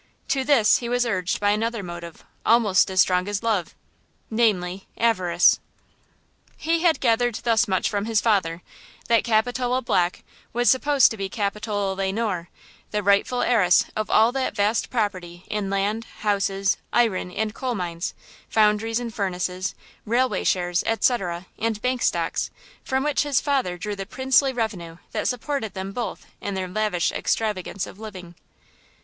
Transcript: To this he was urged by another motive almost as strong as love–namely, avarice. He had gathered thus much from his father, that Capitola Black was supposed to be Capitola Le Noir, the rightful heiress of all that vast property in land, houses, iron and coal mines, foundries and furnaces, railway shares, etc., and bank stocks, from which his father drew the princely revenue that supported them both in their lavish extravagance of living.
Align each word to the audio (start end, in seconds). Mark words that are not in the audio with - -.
To 0.29 0.43
this 0.43 0.77
he 0.79 0.89
was 0.89 1.05
urged 1.05 1.39
by 1.39 1.51
another 1.51 1.83
motive 1.83 2.25
almost 2.43 2.89
as 2.89 2.99
strong 3.01 3.27
as 3.27 3.43
love–namely, 3.43 4.87
avarice. 4.97 5.59
He 6.57 6.81
had 6.81 6.99
gathered 6.99 7.35
thus 7.43 7.67
much 7.67 7.87
from 7.87 8.05
his 8.05 8.19
father, 8.19 8.63
that 9.09 9.23
Capitola 9.23 9.79
Black 9.83 10.23
was 10.53 10.71
supposed 10.71 11.11
to 11.11 11.17
be 11.17 11.29
Capitola 11.29 11.93
Le 11.93 12.11
Noir, 12.11 12.49
the 12.89 13.03
rightful 13.03 13.43
heiress 13.43 13.85
of 13.95 14.09
all 14.09 14.31
that 14.31 14.55
vast 14.55 14.89
property 14.89 15.45
in 15.51 15.69
land, 15.69 16.05
houses, 16.21 16.77
iron 16.91 17.29
and 17.29 17.53
coal 17.53 17.75
mines, 17.75 18.15
foundries 18.49 18.99
and 18.99 19.13
furnaces, 19.13 19.75
railway 20.03 20.43
shares, 20.43 20.83
etc., 20.87 21.45
and 21.59 21.79
bank 21.79 22.01
stocks, 22.01 22.49
from 22.83 23.03
which 23.03 23.21
his 23.21 23.39
father 23.39 23.77
drew 23.77 23.95
the 23.95 24.07
princely 24.07 24.51
revenue 24.51 24.97
that 25.11 25.27
supported 25.27 25.75
them 25.75 25.91
both 25.91 26.25
in 26.41 26.55
their 26.55 26.67
lavish 26.67 27.11
extravagance 27.11 27.85
of 27.85 27.99
living. 27.99 28.33